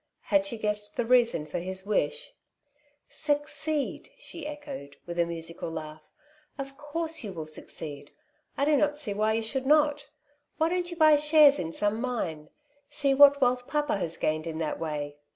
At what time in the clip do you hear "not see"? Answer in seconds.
8.77-9.13